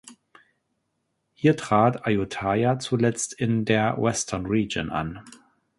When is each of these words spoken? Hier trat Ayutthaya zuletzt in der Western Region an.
Hier 1.35 1.55
trat 1.57 2.07
Ayutthaya 2.07 2.79
zuletzt 2.79 3.33
in 3.33 3.65
der 3.65 3.99
Western 4.01 4.47
Region 4.47 4.89
an. 4.89 5.21